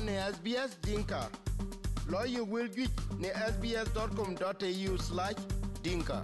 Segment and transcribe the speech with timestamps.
[0.00, 1.28] ne SBS Dinka.
[2.08, 5.36] Lawyer will get ne sbs.com.au slash
[5.82, 6.22] dinka.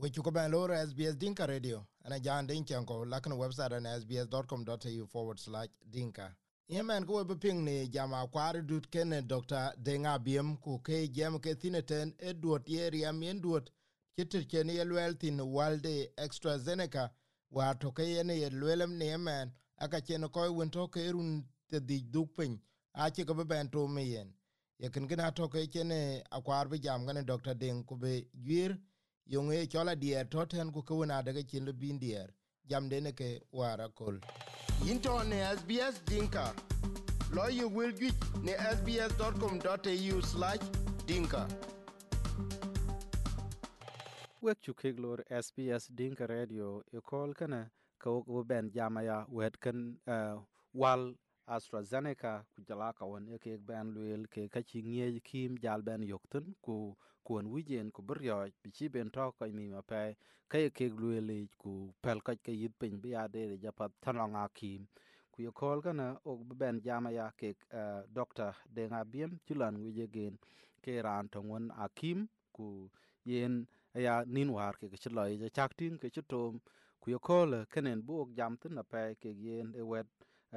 [0.00, 1.86] We chuko ben loro SBS Dinka Radio.
[2.04, 6.34] Ana jan den chanko lakin website na sbs.com.au forward slash dinka.
[6.68, 9.72] Yemen ko be ping ne jama kwar dut kene Dr.
[9.82, 13.70] Denga Biem ku ke jam ke tineten edwot yeria mien duot
[14.18, 17.10] kitir ken yelwel tin walde AstraZeneca
[17.50, 19.52] wa toke yene yelwelem ne yemen
[19.84, 22.60] aka chen ko won to ke run te di duk pin
[22.94, 24.28] a che ko ben to me yen
[24.78, 25.90] ye ken gina to ke chen
[26.36, 27.54] akwar be jam gane Dr.
[27.54, 28.78] Den ku be gwir
[29.26, 32.28] yung e chola dier to ten ku ku na de chen bin dier.
[32.68, 34.18] Jam de ne ke wara kol.
[34.86, 36.54] Into ne SBS Dinka.
[37.32, 41.48] Lawyer will get ne sbs.com.au/dinka
[44.42, 46.82] wek cu kek lor SBS Dinka Radio.
[46.92, 47.70] E kol kana
[48.02, 49.78] ka wok wo ben jamaya wet kan
[50.14, 50.36] eh,
[50.80, 51.02] wal
[51.56, 55.82] AstraZeneca ku jala ka won e kek ben luel ke ka chi ngie kim jal
[55.88, 56.76] ben yoktun ku
[57.26, 60.02] kuon wijen ku buryo bi chi ben to ka mi ma pe
[60.50, 61.28] ka e kek luel
[61.62, 61.72] ku
[62.04, 64.82] pel ka ke yit pin bi ade de japat tananga kim.
[65.32, 69.32] Ku yo kol kana ok bi ben jama ya ke eh, doctor de nga biem
[69.46, 70.34] chulan wije gen
[70.84, 72.18] ke ran to won akim
[72.56, 72.66] ku
[73.24, 73.54] yen
[74.06, 76.60] ya nin war ke ke chlo ye chak tin ke chutom
[77.02, 80.06] ku ye kol kenen bu ok jam tin na pe ke yen e wet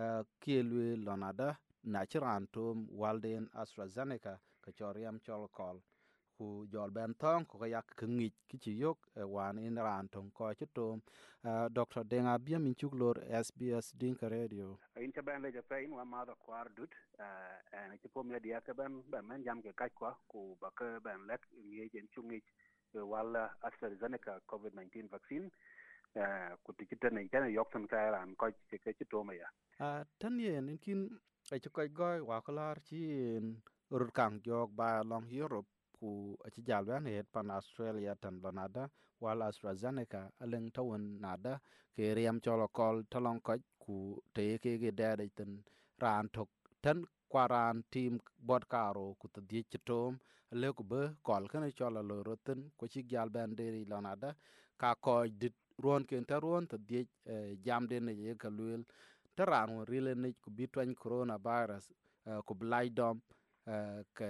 [0.01, 0.21] eh,
[0.69, 1.49] lwe lonada
[1.93, 5.77] na chiran tom walden AstraZeneca ka choriam chol kol.
[6.37, 8.05] Ku jol ben thong ko yak ka
[8.49, 11.01] ki chi yok eh, wan in ran tong ko chi eh, tom
[11.77, 14.77] dr denga biem min chuk lor SBS dinka radio.
[15.05, 16.93] In ca ben leja fe in wa ma da kwar dut
[17.79, 20.69] en ki pom le dia ka ben ben men jam ke ka kwa, ku ba
[20.77, 22.39] ka ben let ngi jen chungi
[22.93, 25.49] wala AstraZeneca COVID-19 vaccine
[26.63, 29.47] ku ti ne tane jana yok tan ka ran ko ci ke to ma ya
[29.79, 31.01] uh, tan ye nin kin
[31.51, 32.99] ai ci koy goy wa ko lar ci
[34.17, 35.67] kang jog ba long Europe
[35.99, 38.83] ku ci jal ben het pan Australia tan lanada
[39.23, 41.53] wal AstraZeneca aleng tawon nada
[41.95, 43.53] ke riam cholo kol talong ko
[43.83, 43.95] ku
[44.35, 45.51] te ke ge dade tan
[46.03, 46.49] ran tok
[46.83, 46.97] tan
[47.31, 48.13] kwaran tim
[48.47, 50.11] bod karo ku ta di chitom
[50.61, 54.29] le ku be kol kana cholo lo roten ku ci jal ben de lonada
[54.81, 57.05] ka ko dit ruon ken ta ruon ta di
[57.63, 58.83] jam de ne ye ka luel
[59.35, 61.91] ta ran won rile ne ku bi corona virus
[62.45, 63.21] ku blai dom
[64.13, 64.25] ka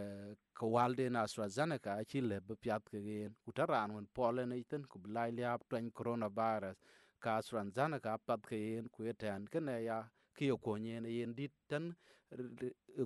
[0.53, 4.45] ka walde na AstraZeneca ci le be piat ke gen ku ta ran won pole
[4.45, 6.77] ne ten ku blai liap twan coronavirus
[7.19, 9.97] ka AstraZeneca pat ke gen ku eten kene ya
[10.35, 11.95] ki yo konye ne yen dit ten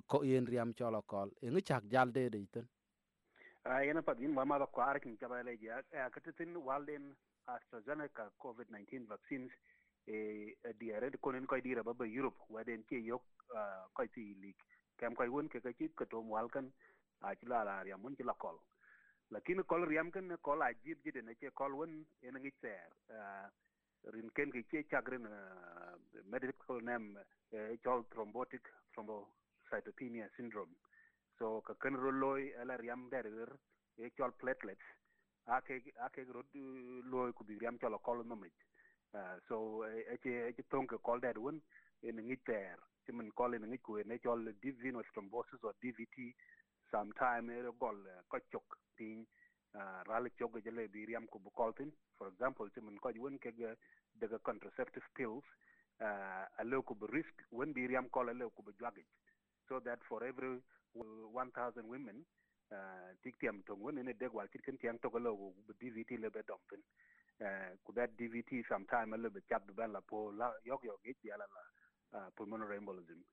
[0.08, 2.66] ko yen riam cholo kol ngi chak jal de de iten
[3.66, 5.82] a yana pat yin wa ma da kwar kin ka ba le ja
[6.14, 7.16] ka tin walden
[7.56, 9.52] AstraZeneca COVID-19 vaccines
[10.06, 13.24] eh, e diare ko nen koy dira ba ba Europe waden ke yok
[13.56, 14.58] ah, koy ti lik
[14.98, 16.72] kem koy won ke ka chit ka tom wal kan
[17.22, 18.58] ah, a ci la la ya mun ci la kol.
[19.32, 22.90] Lakini kol riam kan kol a jib jide ne ce kol won en ngi ter
[23.14, 23.48] ah,
[24.14, 25.28] rin ken ke ce chagrin
[26.26, 27.18] medical name
[27.52, 30.74] eh, chol thrombotic thrombocytopenia syndrome.
[31.38, 33.26] So ka kan ro loy ala riam der
[33.98, 34.86] e chol platelets
[35.58, 36.44] ake ake ro
[37.12, 38.24] loy ku bi riam chol kol
[39.12, 39.84] Uh, so
[40.14, 41.60] eche eche tonke call that one
[42.04, 42.78] in ngi ter.
[43.06, 46.34] Chimen call in ngi ku ne chol venous thrombosis or DVT
[46.92, 47.98] sometime e gol
[48.30, 49.26] ko chok pin
[49.74, 53.50] uh, ral chok je le biriam ku bu koltin for example chimen ko won ke
[53.58, 55.44] de contraceptive pills
[56.02, 59.10] uh, a le ku risk when biriam call a le ku bu jwagich.
[59.68, 60.62] So that for every
[60.94, 62.49] 1000 women uh,
[63.24, 65.10] tik tiam tong won ne chit ken tiang to
[65.80, 66.42] DVT le be
[67.42, 71.46] uh, could that DVT sometime a chap ben la po la yok yok ya la
[72.14, 73.24] uh, pulmonary embolism.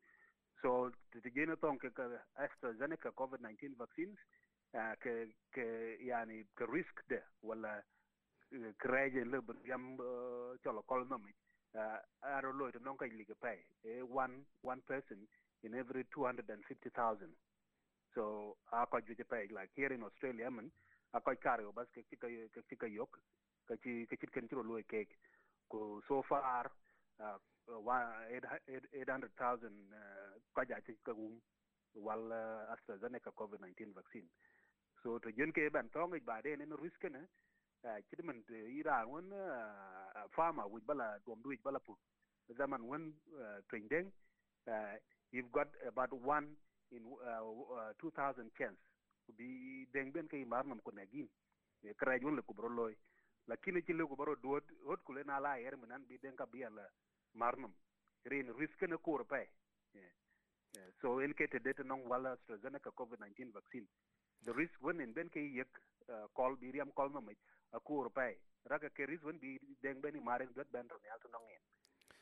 [0.63, 1.91] So the gene ton ke
[2.39, 4.17] AstraZeneca COVID-19 vaccines
[4.75, 7.83] uh, ke ke yani ke risk de wala
[8.79, 9.97] kreje le yam
[10.63, 10.85] cholo
[11.75, 12.79] uh, aro lo to
[13.41, 15.19] pay e one one person
[15.63, 17.29] in every 250,000
[18.17, 20.73] so apa ju pe like here in australia man
[21.13, 23.21] akoy kario bas ke ci kay ke ci kay yok
[23.69, 25.05] ke ci ke ci ken ci lo ke
[25.69, 26.73] ko so far
[27.21, 31.37] uh, 800,000 uh, kwaja ci kagum
[31.95, 34.29] wal uh, AstraZeneca COVID-19 vaccine.
[35.03, 37.23] So to jun ke ban tong ba de ne risk ne
[37.85, 39.27] uh, ci man Iran won
[40.37, 41.97] farmer with bala dom duit bala pu.
[42.57, 43.13] Zaman won
[43.69, 44.13] trending
[45.33, 46.55] you've got about one
[46.91, 47.43] in uh,
[47.75, 48.79] uh, 2000 chance
[49.37, 51.29] bi deng ben kay mar nam ko negin
[51.97, 52.95] kraj won le ko bro loy.
[53.49, 56.65] Lakini ci lego baro duot hot kule na la yer minan bi den ka bi
[56.65, 56.83] ala
[57.35, 57.73] marnum
[58.25, 59.47] rin risk na ko pay
[61.01, 63.87] so en ke te det non wala AstraZeneca COVID-19 vaccine.
[64.45, 65.69] The risk when in ben kay yek
[66.35, 67.37] call biriam call na mai
[67.73, 68.35] a ko pay
[68.69, 71.63] raga ke risk when bi deng beni maren dot ben ron yal to non en.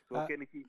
[0.08, 0.66] So ke ni ki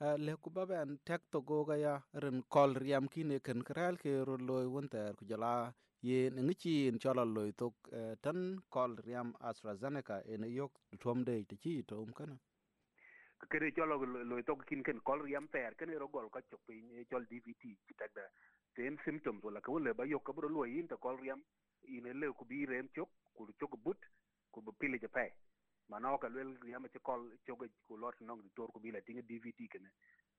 [0.00, 4.36] yep le tek to go ga ya, ren kol riam kine ken kral ke ro
[4.36, 5.72] loy won ter ku jala
[6.02, 11.24] ye ngi chi in chala loy to eh, tan kol riam AstraZeneca en yok tom
[11.24, 12.36] de ti chi to um kana
[13.50, 13.96] kere cholo
[14.30, 17.24] loy to kin ken kol riam ter ken ro gol ka chok pin eh, chol
[17.30, 18.24] dvt chitak da
[18.76, 21.40] ten symptoms wala ko le ba yok ka bro loy in to kol riam
[21.88, 23.98] in le ku bi rem chok, ku chok but,
[24.52, 25.26] ku bu pile je pe.
[25.88, 29.22] mana o kalwel yama ci kol cioga ko lot nong di tor ko bila tinga
[29.22, 29.90] dvt kene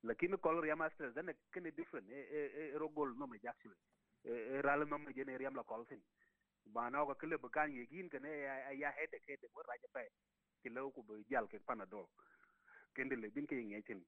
[0.03, 2.41] lakini kol yama stress zene kene different e e
[2.73, 3.71] e rogol no me jaxu
[4.23, 6.01] e ral no me jene riam la kol sin
[6.73, 8.27] mana o kale be kan yegin kene
[8.77, 10.07] ya hede kede bo raja pay
[10.61, 12.07] ti law ko be jal ke panadol
[12.93, 14.03] kende le bin ke ngecin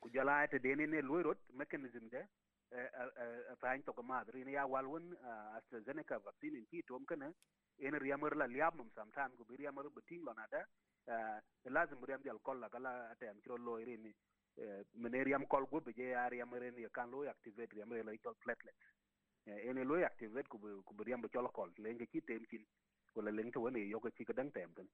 [0.00, 2.22] ku jala te dene ne loirot mechanism de
[2.70, 4.64] e e e fañ to ko madri ne ya
[5.84, 7.34] zene ka vaccine in ti tom kene
[7.78, 10.66] ene riyamar la liabnum sometime ko bi riyamar bi ting lon ada
[11.64, 14.14] lazim riyam jal kol la kala tem kiro lo irini
[14.94, 18.34] mene riyam kol go be je ya en ye kan lo activate riyamar la chol
[18.34, 18.74] platelet
[19.46, 22.64] ene lo activate ko ko riyam bo chol kol le ngi tem kin
[23.14, 24.88] wala le ngi wala yo ko ci ko dang tem tan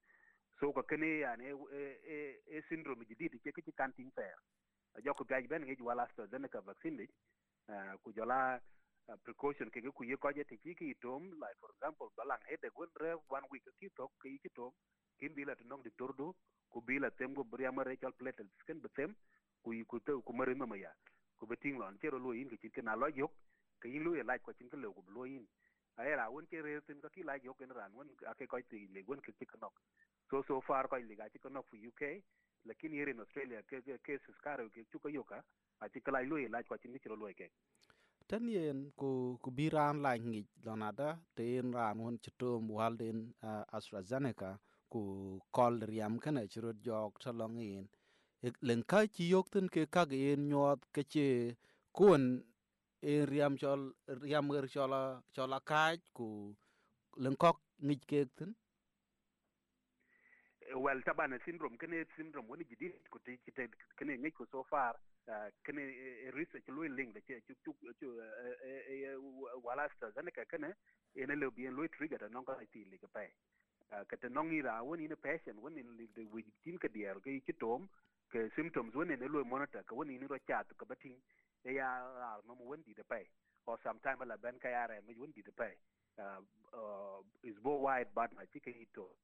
[0.58, 4.36] so ko kene ya ne e e syndrome ji di ke kan tin fer
[5.04, 7.06] jo ko gaj ben ngi wala sto den ka vaccine ni
[8.02, 8.60] ku jola
[9.24, 12.70] precaution ke ku ye ko je ti ki tom like for example balang he de
[12.76, 14.72] gun re one week ki to ki ki to
[15.18, 16.34] kin bila to nong di tordo
[16.70, 19.14] ku bila tem go bria mare chal platelets ken betem
[19.62, 20.92] ku ku to ku mare ma ya
[21.38, 23.32] ku beting lon chero lo yin ki kin na lo yok
[23.80, 25.46] ke yin lo ye like ko chin ke lo ku lo yin
[25.96, 28.46] a era un che re tin ka ki like yok en ran un a ke
[28.46, 29.74] ko ti le gun ki ki nok
[30.30, 32.22] so so far ko liga ci nok fu UK
[32.64, 35.42] lakini here in Australia ke ke cases karo ke chuka yoka
[35.80, 37.50] a ci kala lo ila ko ci ke lo ke
[38.30, 39.10] tan yen ku
[39.42, 43.18] ku biran la ngi lonada te en ran won chitum walden
[43.76, 44.50] AstraZeneca
[44.92, 45.02] ku
[45.56, 47.86] kol riam kana chirot jok talong yin
[48.68, 51.26] len ka chi yok tin ke ka yen nyot ke che
[51.96, 52.22] kun
[53.10, 53.82] en riam chol
[54.22, 55.02] riam ger chola
[55.34, 56.28] chola kaj ku
[57.22, 58.50] len kok ngi ke tin
[60.84, 63.32] well tabana syndrome kene syndrome woni jidit ku te
[63.98, 64.94] kene ngi ko so far.
[65.28, 65.84] Uh, kene
[66.32, 68.06] research lo link de ci ci
[69.62, 70.74] wala sta zane ka kene
[71.12, 73.22] ene le bien lo trigger non ka ti le ka pa
[73.92, 75.84] uh, ka te non ira woni ne patient woni
[76.14, 77.86] de wi tin ka dier ke tom
[78.28, 81.14] ke symptoms woni ne lo monitor ka woni ni ro chat ka batin
[81.62, 81.86] e ya
[82.32, 83.20] ar no di de pa
[83.66, 85.68] or sometime la ben ka ya re mi woni de pa
[86.16, 89.14] uh, is bo wide bad ma ci ke ito.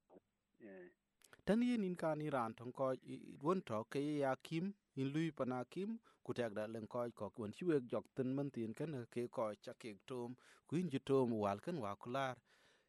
[0.61, 1.06] Yeah
[1.47, 2.95] tan yin in kan iran ton ko
[3.43, 7.33] won to ke ya kim in lui pana kim ku tek da len ko ko
[7.39, 10.37] won chi wek jok tin man tin kan ke ko cha ke tom
[10.69, 12.35] ku in ji tom wal kan wa kular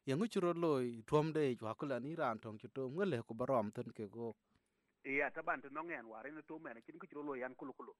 [0.06, 3.70] yang churo loy tom de wa kula ni ran ton chi tom ngale ku barom
[3.76, 4.34] tin ke go.
[5.04, 7.92] Iya taban to nongen ware ne tom men kin ku churo loy an kulu kulu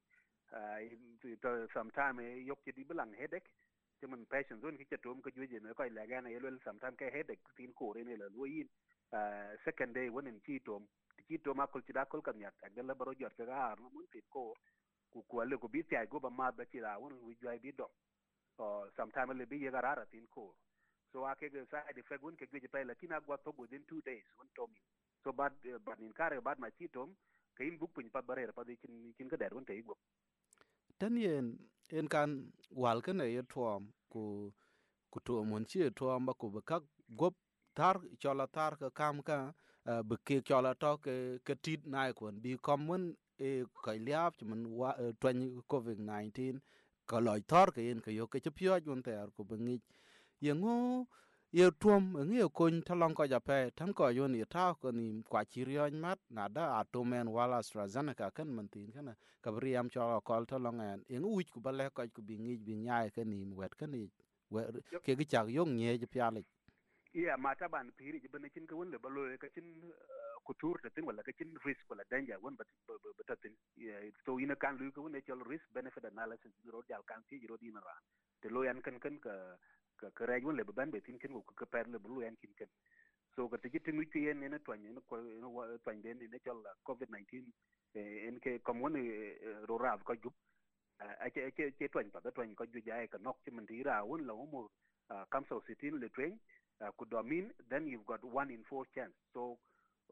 [0.53, 0.81] à,
[1.43, 3.51] to sometime eh, yok ti bilang headache.
[4.01, 7.45] Temen patient zone ki tom ko juje ne ko la gana yelo sometime ke headache
[7.57, 10.87] tin ko re ne la loyin uh, second day wonin ci wonen chitom
[11.29, 14.55] chitom akol chida kol kam nyat ak la baro jot ka ar mun tit ko
[15.11, 17.73] ku ku ale ko bi ti go ba ma ba ci won wi jay bi
[17.73, 17.91] dom
[18.59, 20.55] o sometime le bi ye garara tin ko
[21.13, 24.03] so ake ge side effect won ke ge pay la kina gwa to within 2
[24.05, 24.81] days won to mi
[25.25, 27.15] so bad uh, bad in kare bad ma chitom
[27.57, 29.97] kayin buk pin pa bare pa de chin chin ka der won tay go?
[30.99, 31.47] Tan yen
[31.99, 32.31] en kan
[32.71, 34.53] wal ka ne ye tuom ku
[35.11, 36.81] ku tuom won chi tuom ba ku ba ka
[37.21, 37.35] gop
[37.81, 39.37] tar chola tar ka kam ka
[40.09, 41.15] be ke chola to ke
[41.47, 43.03] ke tit nai kon bi common
[43.49, 43.51] e
[43.85, 45.39] ka liap chman wa twen
[45.73, 46.61] covid 19
[47.11, 49.77] ka loy tor ke en ka yo ke pyo jun ter ku bengi
[50.47, 50.75] yengu
[51.59, 55.07] ye tuom ngi ko talong ko ja pe tan ko yo ni ta ko ni
[55.31, 59.13] kwa chiryo mat na da atomen wala AstraZeneca kan man tin kana
[59.45, 62.75] ka briam chola kol talong en yengu wich ku bale ko ku bi ngi bi
[62.85, 64.01] nyaai ka ni wet ka ni
[65.05, 66.45] ke gi chak yo nye je pyalik
[67.15, 70.89] iya, mata ban piri ji bane kin ka wanda balo ka kin eh, kutur da
[70.91, 72.67] tin wala ka kin risk wala danger won bat
[73.27, 73.57] ta tin.
[74.25, 77.57] To ina kan lu ka wanda chal risk, benefit analysis ro jal kan ti ro
[77.57, 77.95] dina ra.
[78.41, 79.33] Te lo yan kan kan ka
[79.97, 82.37] ka ka rej won le ban be tin kin, ko ka per le lo yan
[82.37, 82.69] kin kan
[83.35, 85.17] so, ka ti tin wi yen ne twan ne ko
[85.85, 87.45] twan den ne ne chal covid 19
[87.95, 89.37] eh, en ke kom won eh,
[89.69, 90.35] ro ra ko jup
[90.99, 93.83] a che che che twan pa twan ko ju jae ka nok, chi man ti
[93.83, 94.71] ra won la mo
[95.31, 96.39] kam so sitin le twen
[96.81, 97.11] uh, could
[97.71, 99.15] then you've got one in four chance.
[99.35, 99.59] So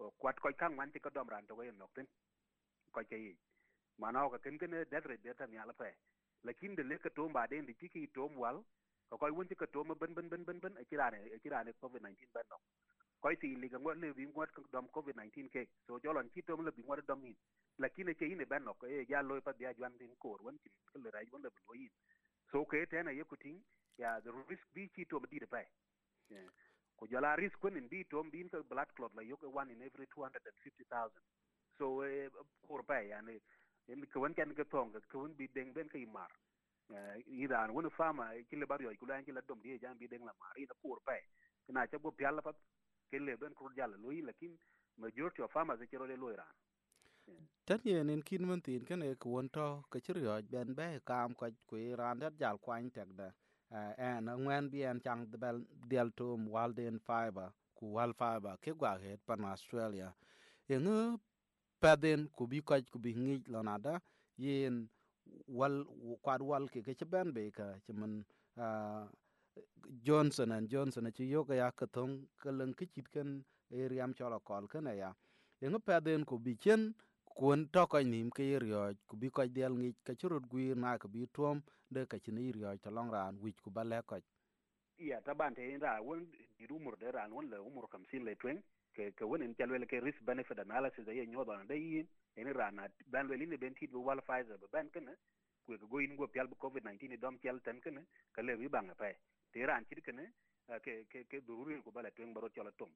[0.01, 2.07] uh, kwat koy kang wan ti ko dom ran to ko nok tin.
[2.93, 3.37] Ko ke yi.
[3.99, 5.91] Mana ka ken ken eh, death rate beta ni ala pe.
[6.45, 8.65] Lakin de le ka to ba den di ki to wal
[9.11, 11.41] ko koy won ka tom ben ben ben ben ben eh, a kirane a eh,
[11.43, 12.63] kirane covid 19 ben nok.
[13.23, 15.69] Koy ti li ga ngol le bi ngot dom covid 19 ke.
[15.87, 17.37] So jolon ti to le bi ngot dom ni
[17.79, 20.59] lakini ke ine ben no ko e ja loy pa dia jwan tin kor won
[20.63, 20.71] ti
[21.05, 21.91] le rai won le bo yin.
[22.51, 23.63] So ke tena yekuting
[23.99, 25.65] ya the risk bi ki tom di de pe
[26.97, 29.83] ko jala risk kun mbi bi tom bin ka blood clot la yok one in
[29.83, 31.11] every 250000
[31.79, 33.41] so uh, uh, kur pa yani
[33.89, 36.31] en ko won kan ka tong ko won bi deng ben ka imar.
[36.89, 39.99] Uh, iran won fama ki le bar yo ku lan ki la dom die jam
[39.99, 41.17] bi deng la mar ina kur pa
[41.69, 42.53] na cha bo pyala pa
[43.11, 44.53] ke le ben kur jala lo yin lakin
[44.97, 46.53] majority of farmers e ke ro le lo iran
[47.67, 50.87] tan yen en kin man tin kene ko won to, ke chir yo ben be,
[51.09, 53.09] kam ko ku iran dat jal kwan tek
[53.71, 58.97] uh, en ngwen bien chang bel del tum walden fiber ku wal fiber ke gwa
[58.99, 60.09] het pan australia.
[60.69, 61.19] Yengu eh,
[61.81, 64.01] pedin ku bi ko ku bi ngi lonada
[64.37, 64.89] yin
[65.47, 65.85] wal
[66.23, 68.25] kwad wal ke ke ben be ka chimen
[68.57, 69.05] eh,
[70.03, 74.67] johnson and johnson chi yo ya ka ton kalen ki chit ken eriam chola kol
[74.69, 75.13] ken ya.
[75.63, 76.95] Yengu pedin ku bi chen
[77.37, 80.97] kuon to ko nim ke ryo ku bi ko del ngi ka churut gwi na
[80.99, 81.61] ka bi tuom,
[81.95, 84.17] de ka chini ryo to long ran wich ku bale ko
[84.99, 86.25] iya taban te ra won
[86.57, 88.63] di rumur de ran won le umur kam sin le twen,
[88.97, 92.09] ke ke won en jalwele ke risk benefit analysis de ye nyodo na de yin,
[92.37, 95.09] en ra na ban le ni ben ti bu wal pfizer be ban ken
[95.67, 98.01] ku ke go in go pial bu covid 19 ni dom pial ten ken
[98.33, 99.13] ka le wi bang pa
[99.53, 100.25] te ran chit ken
[100.85, 102.89] ke ke ke dururi ku bale twen baro chola tom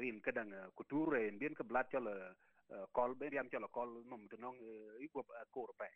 [0.00, 2.34] rin kadang kutur en bien ke blat chola
[2.92, 4.58] kol be riam chola kol nom to nong
[5.00, 5.88] iko kor pe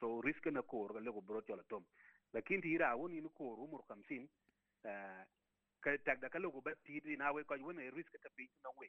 [0.00, 1.84] so risk na kor ga le ko bro chola tom
[2.32, 4.28] lakini ti ra woni ni kor umur kam sin
[5.80, 6.78] ka tag da ka lo ko bet
[7.18, 8.88] na we ko woni risk ta bi na we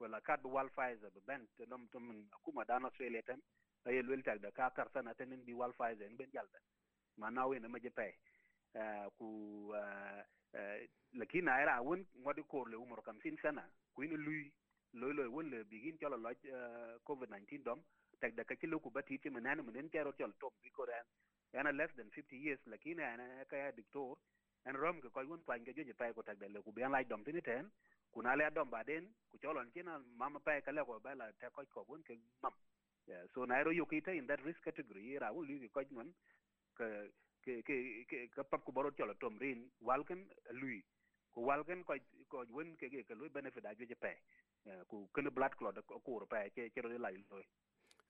[0.00, 3.42] wala kad bu wal pfizer be ben to nom to mun kuma dan australia tan
[3.86, 6.58] ay wel tag da ka kar sana tan bi wal pfizer en ben jalda
[7.16, 8.14] ma na we na maje pe
[9.18, 9.28] ku
[11.12, 13.64] lakini na won ngodi kor le umur kam sin sana
[13.94, 14.52] ku lui
[14.92, 16.38] loy loy won le bigin chola loj
[17.04, 17.80] covid 19 dom
[18.20, 21.04] tak da kachilo ku bati ti manana manen kero chol tom biko ran
[21.52, 24.16] yana less than 50 years lakini ana ka ya diktor
[24.64, 26.90] an rom ke ko koy won twan joje pay ko tak da le ku ben
[26.90, 27.70] laj dom tini ten
[28.12, 31.84] kuna le dom baden ku cholon kina mama pay kala ko bala ta ko ko
[31.88, 32.52] won ke mam
[33.06, 36.12] yeah so na ro yukita in that risk category, ra won lu ko non
[36.76, 36.86] ke
[37.44, 37.76] ke ke
[38.34, 40.26] ke pap ku boro chola tom rin, walken
[40.60, 40.82] lui
[41.32, 41.94] ku walken ko
[42.28, 44.16] ko won ke ke lui benefit a joje pay
[44.90, 47.42] ku kene blood clot ko ro pa ke ke ro la lo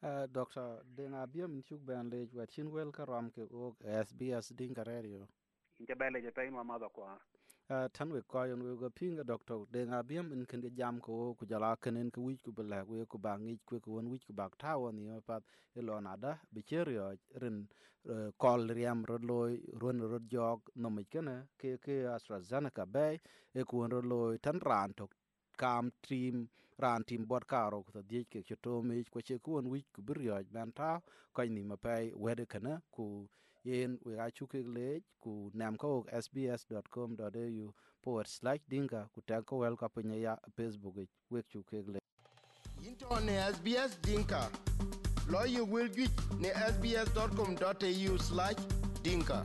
[0.08, 3.74] uh doctor denga biem chuk ben le wa chin wel ka ram ke o
[4.06, 5.26] sbs din ka radio
[5.80, 7.02] inte bele je tay no ma da ko
[7.70, 11.34] uh tan we ko yon we go pinga doctor denga biem in ken jam ko
[11.38, 14.24] ku jala kenen ku wich ku bela we ku ba ngi ku ku won wich
[14.28, 15.36] ku bak tawo ni pa
[15.78, 17.04] ilo nada bi cherio
[17.42, 17.58] rin
[18.42, 23.14] kol riam ro loy ron ro jog no mi kene ke ke astrazeneca bay
[23.58, 25.10] e ku ron loy tan ran tok
[25.62, 26.48] kam trim,
[26.78, 30.18] ran tim bot karo ku di ke choto me ko che ku wi ku bir
[30.28, 31.00] yo ban ta
[31.34, 33.04] ko ni ma pai wede kana ku
[33.64, 34.88] yen we ga chu ke le
[35.22, 37.66] ku nam ko sbs.com.au
[38.02, 41.82] forward slash dinga ku ta ko wel ka pe ya facebook e we chu ke
[41.92, 41.98] le.
[42.88, 44.42] Into ne sbs dinka.
[45.28, 48.60] Lo you will get ne sbs.com.au slash
[49.02, 49.42] dinka.